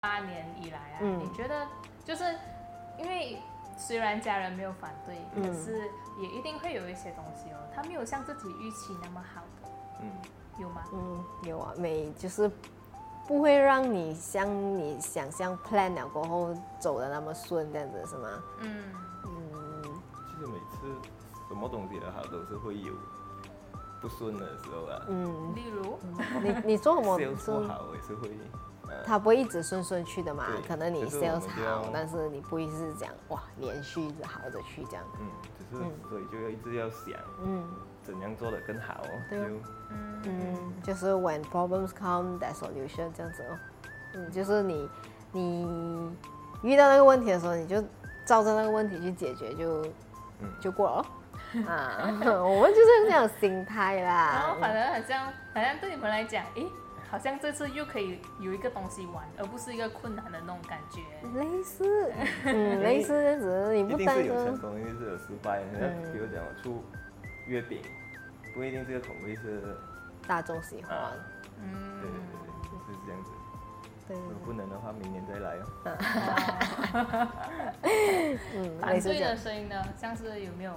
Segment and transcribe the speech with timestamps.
[0.00, 1.18] 八年以来啊，嗯。
[1.20, 1.66] 你觉得
[2.04, 2.24] 就是
[2.98, 3.38] 因为
[3.76, 5.42] 虽然家人没有反对，嗯。
[5.42, 5.78] 可是
[6.20, 9.68] 也一定会有一些东西哦，他没有像自己预期那么好的，
[10.02, 10.10] 嗯，
[10.58, 10.82] 有吗？
[10.92, 12.50] 嗯，有啊，每就是
[13.28, 18.42] 不会让你像你想象 plan 了过后走的那么顺，这样子是吗？
[18.60, 18.84] 嗯，
[19.24, 19.82] 嗯，
[20.30, 21.08] 其实每次
[21.48, 22.94] 什么东西的好都是会有
[24.00, 25.02] 不顺的时候啊。
[25.08, 25.98] 嗯，例如，
[26.42, 27.16] 你你做什么？
[27.20, 28.69] sales 是不好也是会，呃，
[29.06, 35.04] 它不会一直顺顺去的嘛，可能你 sales 好，但是你不会是讲哇连续一直好着去这样。
[35.20, 35.26] 嗯，
[35.70, 37.68] 只是嗯所以就要一直要想嗯
[38.02, 39.38] 怎样做的更好哦，对
[39.90, 43.58] 嗯嗯，就是 when problems come, that solution 这样子哦。
[44.14, 44.88] 嗯，就是你
[45.32, 46.10] 你
[46.62, 47.82] 遇到那个问题的时候，你就
[48.26, 49.84] 照着那个问题去解决就，
[50.40, 51.06] 嗯就过了哦。
[51.66, 51.98] 啊，
[52.44, 54.60] 我们就是这样心态啦然后。
[54.60, 56.66] 反而好像好像对你们来讲，诶，
[57.10, 61.00] 好像这次又可以有一个东西玩，而不是一个困难的那种感觉。
[61.36, 62.12] 类似，
[62.46, 65.60] 嗯，类似这样子，你一不带定是有成，功，一定是有失败。
[65.72, 66.84] 那嗯比如讲我出
[67.46, 67.82] 月饼，
[68.54, 69.76] 不一定这个口味是
[70.26, 71.12] 大众喜欢啊，
[71.60, 73.30] 嗯对对对对，是这样子。
[74.06, 75.66] 对，如果不能的话，明年再来哦。
[77.82, 79.36] 嗯，类反对的。
[79.36, 80.72] 声音呢，像是有没有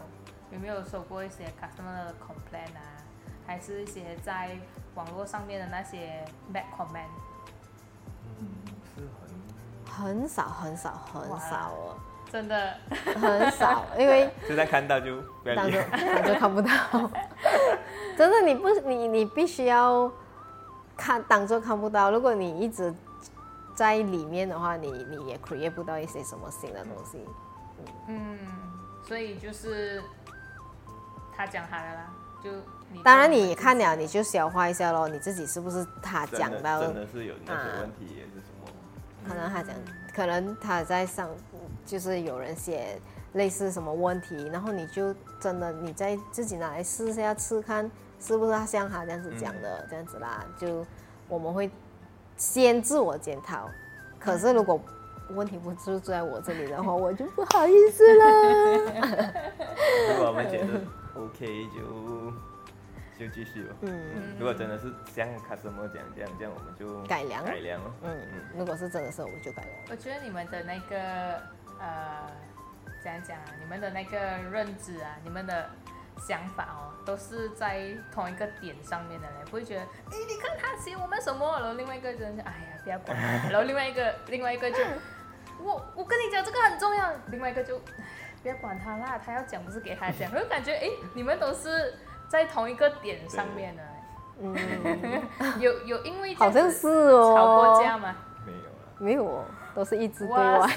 [0.52, 2.92] 有没有收过一些 customer 的 complaint 啊，
[3.45, 4.52] 还是一些在
[4.95, 7.08] 网络上面的那些 bad comment？
[8.39, 8.47] 嗯，
[8.95, 9.02] 是
[9.91, 11.95] 很很少很少很少哦，
[12.31, 12.73] 真的，
[13.16, 15.81] 很少，因为 就在看到就不要理当做。
[15.91, 16.69] 当做看不到。
[18.17, 20.11] 真的，你不你你必须要
[20.95, 22.11] 看当做看不到。
[22.11, 22.94] 如果你一直
[23.75, 27.25] 在里面的话，你你也 create 不到一些什么新的东西。
[28.07, 28.38] 嗯，
[29.03, 30.02] 所以就是
[31.35, 32.13] 他讲他的啦，
[32.44, 32.61] 就你
[33.03, 36.81] 当然你看了你就消化一下喽，你自己是不是他讲到？
[36.81, 38.67] 真的是有那啊些问题，也是什么？
[39.27, 39.75] 可能他讲，
[40.13, 41.30] 可能他在上，
[41.85, 43.00] 就是有人写
[43.33, 50.45] 类似什么问题，然后你就真的你再自己拿来试一下吃看，是不是他像他这样子讲的、这样子啦？
[50.59, 50.85] 就
[51.29, 51.69] 我们会
[52.38, 53.69] 先自我检讨，
[54.19, 54.79] 可是如果
[55.29, 58.25] 问题不是住在我这里的话，我就不好意思了。
[60.12, 60.81] 如果我们觉得
[61.16, 62.34] OK 就
[63.19, 63.75] 就继续吧。
[63.81, 67.91] 嗯如果真的是像 customer 讲这样，这样我们就改良改良了。
[68.03, 69.74] 嗯嗯，如果是真的是，我就改良。
[69.90, 71.41] 我觉得你们的那个
[71.79, 72.29] 呃，
[73.01, 73.46] 怎样讲啊？
[73.59, 74.18] 你们的那个
[74.51, 75.69] 认知啊，你们的
[76.18, 84.78] 想法哦，都是在同一个点上面的嘞，不会觉得，哎，你看他写我们什么，然后另外一个人就，哎呀，不要管他， 然后另外一个另外一个就，
[85.59, 87.81] 我我跟你讲这个很重要，另外一个就，哎
[88.44, 91.94] 不要管他啦，他要讲不是给他讲，我就感觉，哎，你们都是
[92.33, 93.83] 在同一个点上面的，
[94.41, 94.55] 嗯，
[95.59, 97.35] 有有因为好像是哦。
[97.38, 98.16] 吵过架吗？
[98.44, 99.45] 没有啊，没有哦，
[99.75, 100.69] 都是一直对哇外。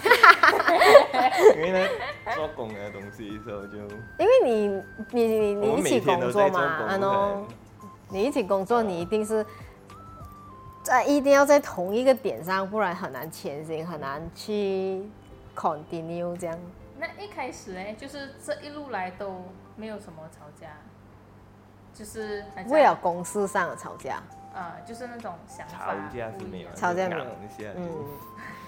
[1.57, 1.89] 因为呢，
[2.35, 3.79] 做工的东西时候就
[4.19, 7.45] 因为你你你你一起工作嘛，工，啊喏，
[8.11, 9.43] 你一起工作，你一定是
[10.83, 15.03] 在一定要在同一个点上，不然很难前行，很难去
[15.57, 16.59] continue 这样。
[16.99, 19.43] 那一开始呢，就是这一路来都
[19.75, 20.69] 没有什么吵架，
[21.97, 24.23] 就是为了公事上的吵架，
[24.55, 27.25] 呃，就是那种想吵架是没有，吵架没有
[27.75, 28.05] 嗯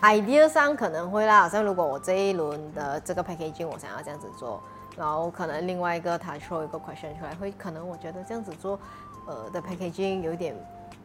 [0.00, 4.62] ，idea 上可能会啦，好像如果我这一轮的这个 packaging 我想要这样子做，
[4.96, 8.80] 然后可能另外一个他 throw 一个 question 出来，会可能我觉得这样子做，
[9.26, 10.56] 呃的 packaging 有一点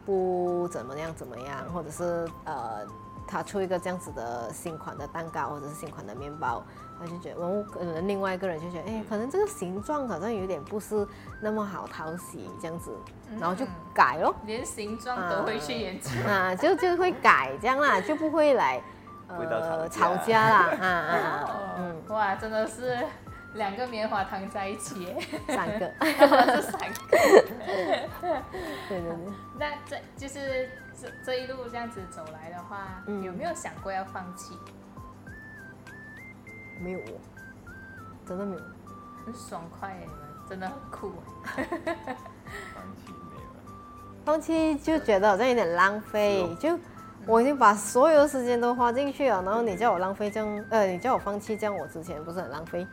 [0.06, 2.85] 不怎么样怎么样，或者是呃
[3.28, 6.63] 他出一个这样子的新款的蛋糕或者是新款的面包，
[7.00, 11.07] 他就觉得，哦，可能另外一个人就觉得，哎，可能这个形状好像有点不是
[11.41, 12.91] 那么好讨喜这样子，
[13.39, 14.35] 然后就嗯改咯。
[14.45, 16.09] 连形状都会去研究。
[16.28, 18.81] 啊，就就会改这样啦，就不会来
[19.28, 22.97] 呃吵架吵架啦，啊啊，嗯，哇，真的是
[23.56, 25.17] 两个棉花糖在一起耶，
[25.47, 25.91] 三个，
[26.56, 26.95] 是三个。
[28.89, 29.16] 对对对，
[29.59, 30.69] 那这就是
[31.00, 33.24] 这这一路这样子走来的话，嗯。
[33.24, 34.58] 有没有想过要放弃？
[36.80, 37.00] 没有。
[37.00, 37.19] 哦，
[38.28, 38.62] 真的没有，
[39.25, 40.18] 很爽快耶，你们
[40.50, 41.13] 真的很酷。
[41.44, 43.44] 放弃没有。
[44.25, 46.78] 放弃就觉得好像有点浪费，就
[47.25, 52.88] 我已经把所有的时间都花进去了，然后你叫我浪费这样，呃，你叫我放弃这样，我之前不是很浪费，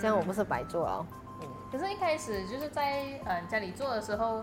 [0.00, 1.06] 这样我不是白做了。
[1.40, 4.42] 嗯，可是，一开始就是在呃家里做的时候，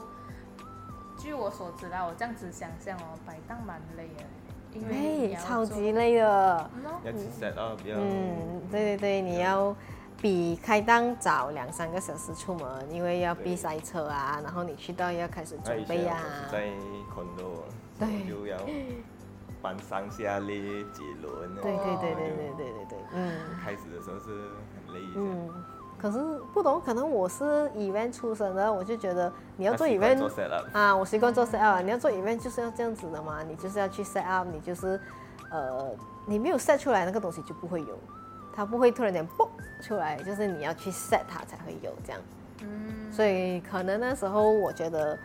[1.17, 6.69] 据我所知啦，我这样子想象哦，摆档蛮累的，因为你累，要做超级累的。
[6.75, 9.75] 嗯要去 set up 比较嗯，对对对，你要
[10.21, 16.19] 比开档早两三个小时出门，因为要避对塞车啊，然后你去到要开始准备啊
[16.51, 16.67] 在
[17.13, 17.63] condo，
[17.99, 18.57] 对就要
[19.61, 20.57] 搬上下列
[20.93, 21.59] 几轮啊。
[21.61, 23.31] 对对对对对对对对，嗯
[23.63, 25.19] 开始的时候是很累一下。
[25.19, 25.49] 嗯。
[25.97, 26.19] 可是
[26.53, 27.43] 不懂，可能我是
[27.75, 34.99] event 出身的，我就觉得你要做 event 做 set up，啊，我习惯做 set up，你要做 event 就是要这样子的嘛，你就是要去 set up，你就是
[35.49, 35.89] 呃，
[36.25, 37.97] 你没有 set 出来那个东西就不会有，
[38.53, 39.47] 它不会突然间蹦
[39.81, 42.21] 出来，就是你要去 set 它才会有这样。
[42.61, 45.17] 嗯，所以可能那时候我觉得，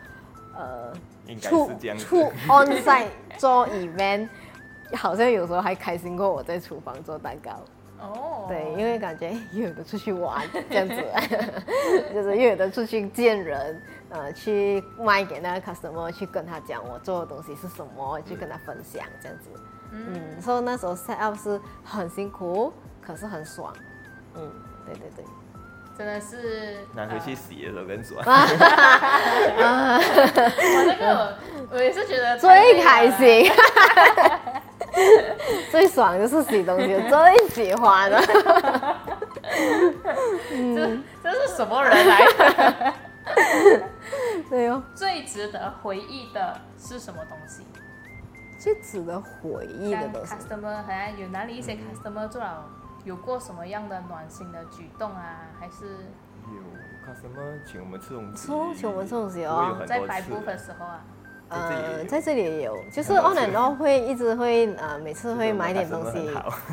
[0.57, 0.93] 呃，
[1.27, 2.05] 应该出是这样子。
[2.05, 4.29] 出 on site 做 event，
[4.95, 7.51] 好像有时候还开心过我在厨房做蛋糕。
[8.01, 10.95] 哦，对，因为感觉又有的出去玩这样子，
[12.13, 19.49] 就是又有的出去见人，呃，去卖给那个 customer，去跟他讲我做的东西是什么，去跟他分享这样子。
[19.91, 23.73] 嗯，所以那时候 set up 是很辛苦，可是很爽。
[24.35, 24.51] 嗯，
[24.85, 25.25] 对对对。
[25.97, 28.23] 真的是拿回去呃洗的时候更爽。
[28.25, 28.33] 我
[30.87, 31.37] 那个
[31.69, 33.51] 我也是觉得 最开，心，
[35.71, 38.21] 最爽就是洗东西， 最喜欢的。
[40.49, 42.93] 这这是什么人来的？
[44.49, 47.63] 对哦，最值得回忆的是什么东西？
[48.59, 50.33] 最值得回忆的像东西。
[50.35, 52.65] customer 好像有哪里一些 customer 做了
[53.03, 55.47] 有过什么样的暖心的举动啊？
[55.59, 56.05] 还是
[56.45, 56.61] 有
[57.07, 61.01] customer 请我们吃东西，说请我们吃东西哦在多次摆部分时候啊？
[61.51, 66.29] 呃，在这里也有，就是很好 on and off 会一直会呃，每次会买点东西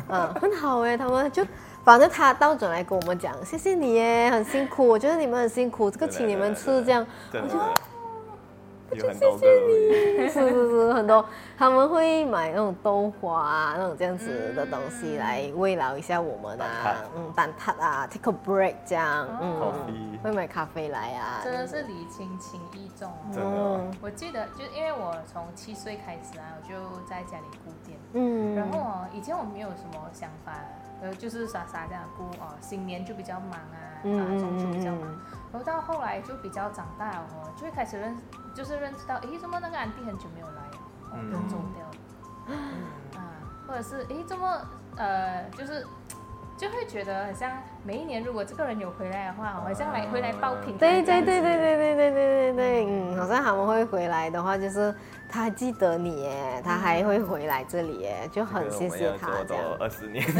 [0.07, 1.45] 嗯，很好哎，他们就
[1.83, 7.55] 反正他到准来跟我们讲，谢谢你耶，很辛苦，我觉得你们很辛苦，这个请你们吃这样，真的，
[8.93, 9.47] 有很多个。
[10.29, 11.25] 是是是，很多
[11.57, 20.19] 他们会买那种豆花啊，那种这样子的东西来慰劳一下我们蛋啊挞，嗯，蛋挞啊，take a break 这样，嗯。
[20.21, 23.09] 会买咖啡来啊，真的是礼轻情意重。
[23.09, 23.31] 哦。
[23.33, 23.97] 真的。
[24.01, 26.75] 我记得，就因为我从七岁开始啊，我就
[27.07, 30.53] 在家里顾店，嗯，然后哦，以前我没有什么想法，
[31.01, 35.19] 呃，就是傻傻这样顾哦，新年就比较忙啊，嗯啊，中秋比较忙，嗯。
[35.53, 38.17] 然后到后来就比较长大了哦，就会开始认，
[38.59, 40.77] 就是认识到，诶，怎么那个安迪很久没有来了，
[41.11, 41.31] 哦，嗯。
[41.31, 42.57] 就走掉了，
[43.15, 44.61] 啊，或者是诶，怎么
[44.97, 45.87] 呃，就是
[46.57, 47.49] 就会觉得好像
[47.85, 54.93] 每一年如果这个人有回来的话，好像来回来报平安对对对对对对对对对对，嗯，好像他们会回来的话，就是
[55.29, 59.63] 他还记得你耶，他还会回来这里耶，就很谢谢他这样。
[59.79, 60.21] 二十年，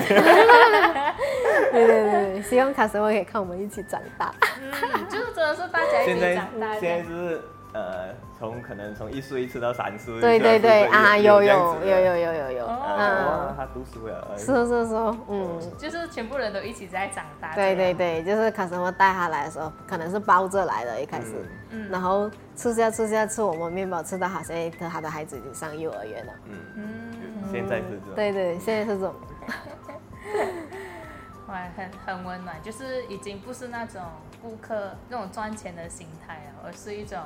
[1.72, 4.34] 对对对对，希望卡斯会可以看我们一起长大。
[4.62, 7.06] 嗯，就是真的是大家一起长大这现在样。
[7.08, 12.70] 是呃，从可能从一岁吃到三岁，对对对啊，有有有有有有有，哦。
[12.70, 14.38] 啊，嗯，他读书了，哎。
[14.38, 14.96] 是是是，
[15.28, 15.60] 嗯。
[15.78, 17.54] 就是全部人都一起在长大。
[17.54, 21.88] 对对，对，就是卡什么带他来的时候，可能是包着来的，一开始，嗯。
[21.92, 26.34] 然后吃下吃下吃我们面包，吃到好像他的孩子已经上幼儿园了。
[26.46, 27.14] 嗯，嗯，
[27.52, 29.14] 现在是这种，对对，现在是这种，
[31.48, 34.02] 哇，很很温暖，就是已经不是那种
[34.42, 37.20] 顾客那种赚钱的心态了，而是一种，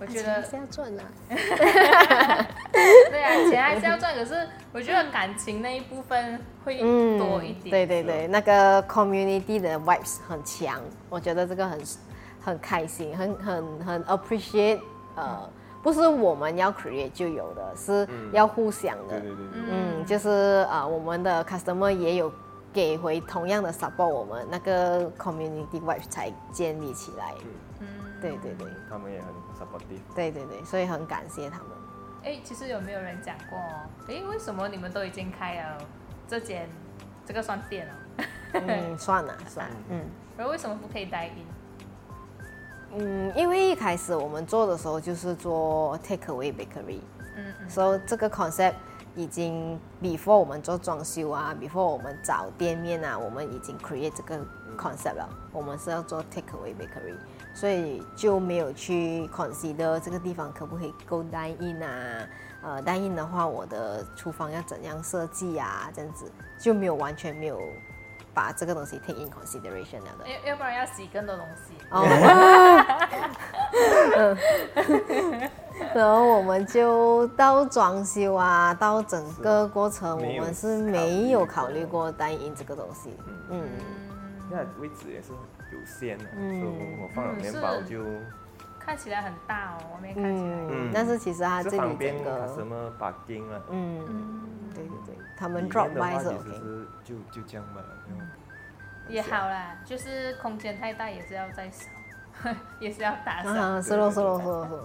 [0.00, 1.02] 我觉得是要赚啊。
[3.10, 6.78] 对啊，钱还是要赚，可是我觉得感情那一部分会
[7.18, 7.70] 多一点。
[7.70, 11.80] 对对对，那个 community 的 vibes 很强，我觉得这个很
[12.44, 14.80] 很开心，很很很 appreciate，
[15.14, 15.48] 呃，
[15.82, 19.18] 不是我们要 create 就有的，是要互相的。
[19.18, 22.30] 对对对对，嗯，就是呃，我们的 customer 也有
[22.76, 27.32] 给回同样的 support，我们那个 community vibes 才建立起来。
[27.80, 27.86] 嗯，
[28.20, 29.28] 对对对他们也很
[29.58, 31.68] supportive，对对对，所以很感谢他们。
[32.22, 33.88] 哎，其实有没有人讲过哦？
[34.08, 35.78] 哎，为什么你们都已经开了
[36.28, 36.68] 这间
[37.24, 37.94] 这个算店了，
[38.52, 40.04] 嗯， 算了算了，嗯。
[40.36, 41.46] 然后为什么不可以待 in？
[42.98, 47.00] 嗯，因为一开始我们做的时候就是做 take away bakery，
[47.36, 48.74] 嗯嗯所以这个 concept
[49.16, 54.38] 已经 before 我们做装修啊，before 我们找店面啊，我们已经 create 这个
[54.76, 55.28] concept 了。
[55.52, 57.16] 我们是要做 take away bakery，
[57.54, 62.26] 所以就没有去 consider 这个地方可不可以 go dine in 啊。
[62.62, 65.90] 呃，dine in 的话，我的厨房要怎样设计啊？
[65.94, 67.58] 这样子就没有完全没有
[68.34, 70.28] 把这个东西 take in consideration 了的。
[70.28, 71.72] 要要不然要洗更多东西。
[71.90, 72.04] 哦，
[74.16, 74.36] 嗯，
[75.94, 83.16] 然后我们就到装修啊，到整个过程，我们是没有考虑过单音这个东西。
[83.50, 83.68] 嗯，
[84.50, 85.32] 那位置也是
[85.72, 86.60] 有限的，嗯。
[86.60, 87.42] 所以我放了嗯。
[87.42, 88.04] 面包就
[88.78, 90.48] 看起来很大哦，外面看起来。
[90.48, 90.68] 嗯。
[90.70, 94.40] 嗯，但是其实它这里方便整个，什么 parking 啊，嗯，嗯，
[94.74, 96.58] 对对对，他们里 drop 面的话 by 是其实 OK。
[96.58, 98.16] 是就就这样吧，嗯。
[99.08, 101.88] 也好啦，就是空间太大也是要再扫，
[102.80, 103.50] 也是要打扫。
[103.50, 104.84] 啊，是咯是咯是咯是咯。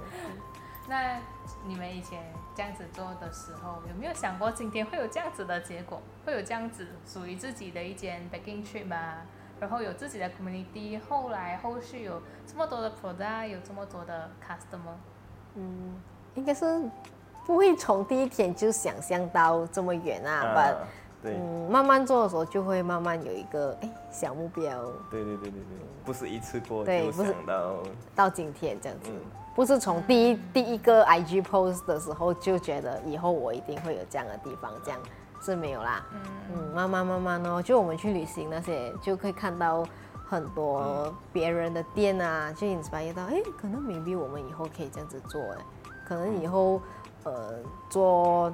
[0.87, 1.19] 那
[1.65, 2.19] 你们以前
[2.55, 9.21] 这样子做的时候，有没有想过今天会有这样子的结果，会有这样子属于自己的一间 baking trip 啊？
[9.59, 14.95] 然后有自己的 community，后来后续有这么多的 product，有这么多的 customer，
[15.53, 16.01] 嗯，
[16.33, 16.89] 应该是
[17.45, 20.77] 不会从第一天就想象到这么远啊，把、啊，
[21.21, 27.75] 对，嗯，慢慢做的时候就会慢慢有一个哎小目标，对对对对对，不是一次过就对不是想到，
[28.15, 29.19] 到今天这样子，嗯，
[29.55, 34.99] 不是从第一第一个 IG post 的时候就觉得以后我一定会有这样的地方，这样
[35.41, 36.05] 是没有啦。
[36.55, 39.85] 嗯，慢慢慢慢哦，就我们去旅行那些，就可以看到
[40.27, 45.57] 很多别人的店啊，就 inspire 到，哎，可能 maybe 我们以后可以这样子做，哎，
[46.07, 46.81] 可能以后
[47.23, 47.53] 呃
[47.89, 48.51] 做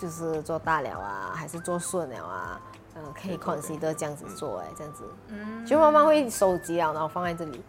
[0.00, 2.60] 就是做大了啊，还是做顺了啊，
[2.94, 5.04] 呃，可以对对 consider 这样子做，哎，这样子。
[5.28, 7.62] 嗯，就慢慢会收集啊，然后放在这里，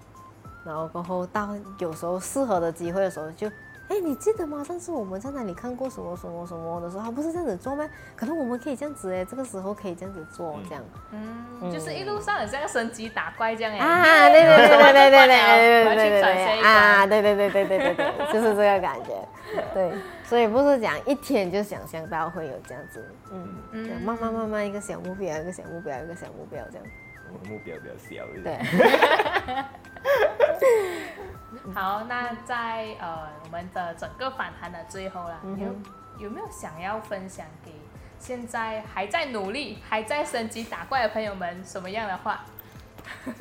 [0.63, 3.49] 然后过后到有时候适合的机会的时候就，
[3.91, 4.63] 哎，你记得吗？
[4.63, 7.85] 上次我们在哪里看过什么什么什么的时候，他不是这样子做吗？
[8.15, 10.81] 可能我们可以这样子哎，这个时候可以这样子做，这样
[11.11, 19.27] 嗯，就是一路上很像升级打怪这样哎，啊， 对对对对对对对对对对啊，关，对对对对对对对，就是这个感觉，
[19.73, 19.91] 对，
[20.23, 26.87] 所以不是讲一天就想象到会有这样子，嗯，嗯这样慢慢慢慢一个小目标，一个小目标，一个小目标这样，
[27.33, 29.65] 我的目标比较小一对点，。
[31.73, 37.71] 好，那在呃我们的整个访谈的最后啦，有有没有想要分享给
[38.19, 42.41] 现在还在努力、还在升级打怪的朋友们什么样的话？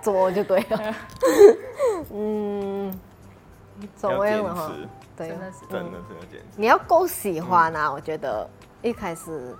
[0.00, 0.94] 做就对了。
[2.12, 3.00] 嗯，
[3.94, 6.46] 怎么样的话要坚持，对真，的是，真的是要坚持。
[6.56, 7.90] 你要够喜欢啊！
[7.90, 8.48] 我觉得
[8.82, 9.56] 一开始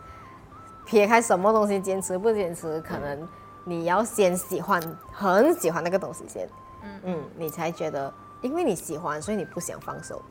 [0.86, 3.28] 撇开什么东西坚持不坚持，可能
[3.68, 4.80] 你要先喜欢，
[5.12, 6.48] 很喜欢那个东西先，
[6.82, 8.10] 嗯嗯，你才觉得，
[8.40, 10.22] 因为你喜欢，所以你不想放手，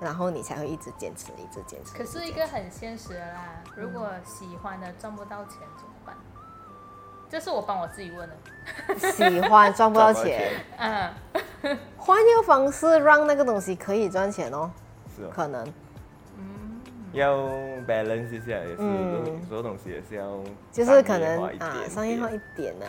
[0.00, 1.94] 然后你才会一直坚持，一直坚持。
[1.94, 6.16] 可是一个很现实的啦，如果喜欢的赚不到钱怎么办？
[7.28, 9.12] 这是我帮我自己问的。
[9.12, 14.70] 喜欢赚不到钱， 嗯，换一个方式让那个东西可以赚钱哦，
[15.14, 15.70] 是哦，可能。
[17.12, 17.36] 要
[17.86, 19.42] balance 一下，也是嗯。
[19.48, 22.86] 所有东西也是要就是可能商业化一啊，商业化一点啊，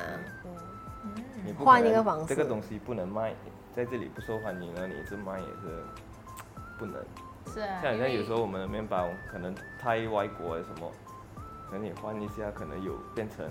[1.46, 2.34] 你不换一个能方式。
[2.34, 3.34] 这个东西不能卖，
[3.76, 5.84] 在这里不受欢迎了，你这卖也是
[6.80, 6.96] 不能。
[7.54, 10.90] 是啊，像像有时候我们的面包可能太外国了什么，
[11.70, 13.46] 可能你换一下，可能有变成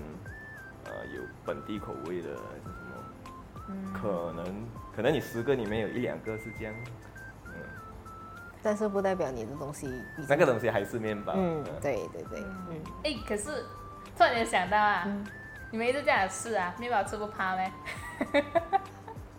[0.86, 6.92] 呃有本地口味的什么，嗯可能可能你十个里面有一两个是这样，嗯，
[8.62, 9.92] 但是不代表你的东西
[10.28, 12.56] 那个东西还是面包，嗯，对对对，嗯。
[12.70, 13.50] 嗯，哎，可是
[14.16, 15.26] 突然间想到啊，嗯
[15.70, 17.72] 你们一直这样吃啊，面包吃不怕咩？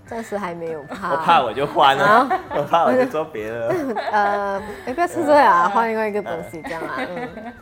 [0.05, 1.11] 暂时还没有怕。
[1.11, 2.39] 我怕我就换了，啊？
[2.57, 3.69] 我怕我就做别的，
[4.11, 7.53] 呃，哎，不要吃这个啊，换另外一个东西这样啊，嗯，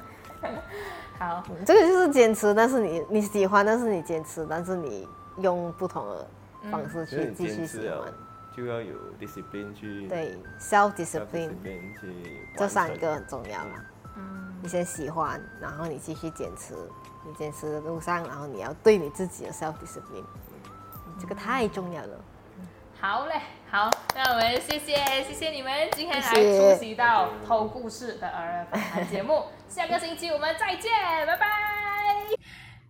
[1.19, 6.27] 好，嗯这个就是坚持，但是你你喜欢，但是你坚持，但是你用不同的
[6.71, 7.97] 方式去继续喜欢，
[8.55, 13.85] 就要有 discipline 去对，self discipline discipline 去这三个很重要啦。
[14.17, 16.75] 嗯，你先喜欢，然后你继续坚持，
[17.25, 20.25] 你坚持的路上，然后你要对你自己的 self discipline，
[21.19, 22.19] 这个太重要了。
[22.99, 30.91] 好嘞，好，那我们谢谢谢谢你们今天来出席到偷故事的儿童访谈节目，下个星期我们再见，
[31.25, 31.70] 拜拜。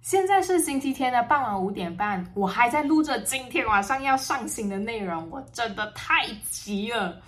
[0.02, 7.22] 现在是星期天的傍晚五点半，我还在录着今天晚上要上新的内容，我真的太急了。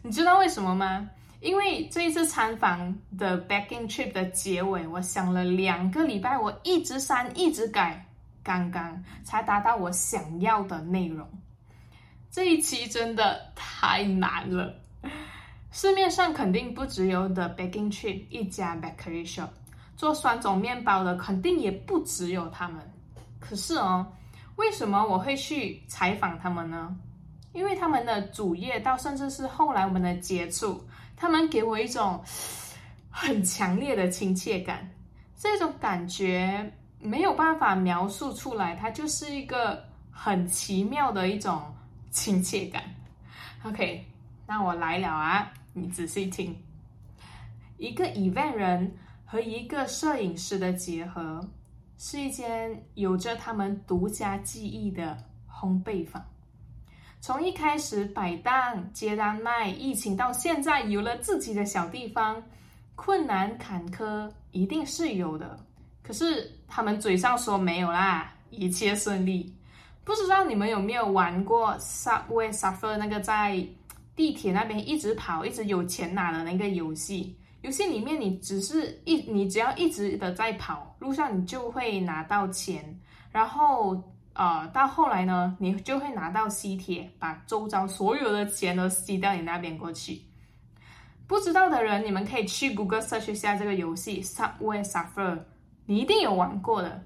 [0.00, 1.10] 你知道为什么吗？
[1.40, 8.06] 因为这一次参访的 backing trip 的结尾，我想了两个礼拜，我一直删一直改，
[8.44, 11.28] 刚刚才达到我想要的内容。
[12.30, 14.72] 这一期真的太难了。
[15.72, 19.48] 市面上肯定不只有 The Baking Trip 一家 bakery shop，
[20.00, 22.80] 做酸种面包的肯定也不只有他们。
[23.38, 24.10] 可是哦，
[24.56, 26.96] 为什么我会去采访他们呢？
[27.52, 30.82] 因为他们的主业到甚至是后来我们的接触，
[31.14, 32.18] 他们给我一种
[33.10, 34.90] 很强烈的亲切感。
[35.36, 41.62] 这种感觉没有办法描述出来，它就是一个很奇妙的一种
[42.10, 42.82] 亲切感。
[43.64, 44.02] OK，
[44.46, 46.56] 那我来了啊，你仔细听。
[47.76, 48.96] 一个 event 人
[49.30, 51.40] 和一个摄影师的结合，
[51.98, 55.16] 是一间有着他们独家技艺的
[55.48, 56.20] 烘焙坊。
[57.20, 62.42] 从一开始摆档、接单卖，疫情到现在有了自己的小地方，
[62.96, 65.56] 困难坎坷一定是有的。
[66.02, 69.54] 可是他们嘴上说没有啦，一切顺利。
[70.02, 73.64] 不知道你们有没有玩过 Subway Surfer 那个在
[74.16, 77.36] 地铁那边一直跑，一直有钱拿的那个游戏。
[77.62, 82.98] 游戏里面你只是一，你只要一直的在跑，路上你就会拿到钱，
[83.30, 84.02] 然后
[84.32, 90.22] 呃，到后来呢，你就会拿到吸铁，把周遭所有的钱都吸到你那边过去。
[91.26, 95.38] 不知道的人，你们可以去 Google search 一下这个游戏 Subway Surfer，
[95.84, 97.04] 你一定有玩过的。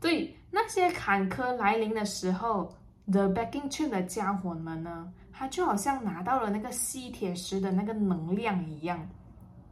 [0.00, 2.74] 对，那些坎坷来临的时候
[3.06, 9.08] ，The Backing Tree 的家伙们呢，他就好像拿到了那个吸铁石的那个能量一样。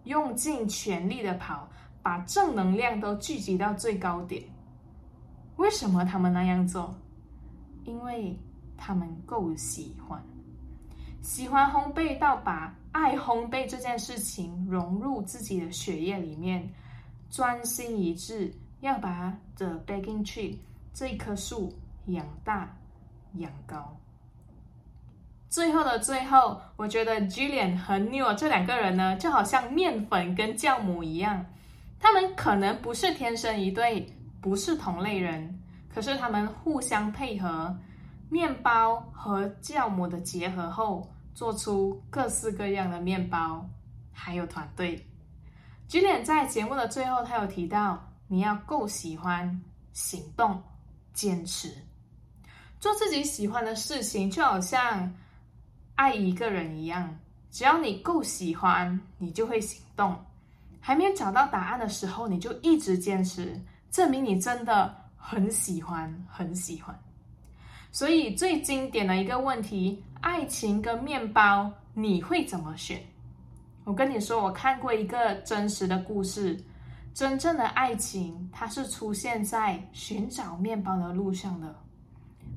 [0.04, 1.68] 用尽全力的跑，
[2.02, 4.42] 把正能量都聚集到最高点。
[5.56, 6.94] 为什么他们那样做？
[7.84, 8.38] 因为
[8.76, 10.22] 他们够喜欢，
[11.20, 16.66] 喜欢烘焙到把爱烘焙这件事情融入自己的血液里面，
[17.28, 20.56] 专心一致要把 The Baking Tree
[20.94, 21.72] 这棵树
[22.06, 22.74] 养大、
[23.34, 23.99] 养高。
[25.50, 31.44] 最后的最后，我觉得 Jillian 和 Neil 这两个人呢，就好像面粉跟酵母一样，
[31.98, 34.06] 他们可能不是天生一对，
[34.40, 35.60] 不是同类人，
[35.92, 37.76] 可是他们互相配合，
[38.28, 43.68] 面包和酵母的结合后，做出各式各样的面包，
[44.12, 45.04] 还有团队。
[45.88, 49.60] Jillian 在节目的最后，他有提到，你要够喜欢，
[49.92, 50.62] 行动，
[51.12, 51.74] 坚持，
[52.78, 55.12] 做自己喜欢的事情，就好像。
[56.00, 57.14] 爱一个人一样，
[57.50, 60.16] 只要你够喜欢，你就会行动。
[60.80, 63.54] 还没有找到答案的时候，你就一直坚持，
[63.90, 66.98] 证明你真的很喜欢，很喜欢。
[67.92, 72.98] 所以最经典的一个问题：爱情跟面包，你会怎么选？
[73.84, 76.58] 我跟你说，我看过一个真实的故事，
[77.12, 81.78] 真正的爱情，它是出现在寻找面包的路上的。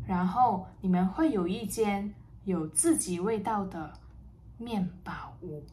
[0.07, 2.09] 然后你们会有一间。
[2.45, 3.93] 有自己味道的
[4.57, 5.63] 面包屋。